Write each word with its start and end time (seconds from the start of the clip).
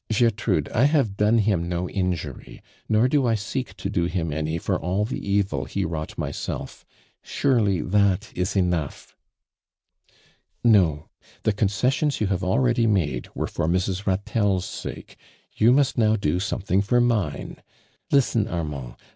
"GoHrude, 0.11 0.67
I 0.71 0.85
have 0.85 1.15
done 1.15 1.37
him 1.37 1.69
no 1.69 1.87
ii\jury, 1.87 2.63
nor 2.89 3.07
do 3.07 3.27
I 3.27 3.35
seek 3.35 3.77
to 3.77 3.87
do 3.87 4.05
him 4.05 4.33
any 4.33 4.57
for 4.57 4.79
all 4.79 5.05
the 5.05 5.19
evil 5.23 5.65
he 5.65 5.85
wrouglit 5.85 6.17
myself. 6.17 6.87
Surely 7.21 7.81
that 7.81 8.31
is 8.35 8.55
enouah!"" 8.55 9.13
No! 10.73 11.07
The 11.43 11.53
concessions 11.53 12.19
you 12.19 12.25
have 12.25 12.43
already 12.43 12.87
made 12.87 13.27
were 13.35 13.45
for 13.45 13.67
Mrs. 13.67 14.05
Ilatelle's 14.05 14.65
soke, 14.65 15.15
you 15.55 15.71
must 15.71 15.99
now 15.99 16.15
do 16.15 16.37
somotluug 16.37 16.83
for 16.83 16.99
mine. 16.99 17.61
Listen, 18.11 18.47
Armand. 18.47 18.95